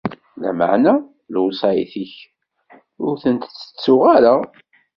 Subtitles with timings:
[0.41, 0.93] Lameɛna,
[1.33, 2.13] lewṣayat-ik
[3.05, 4.35] ur tent-ttettuɣ ara.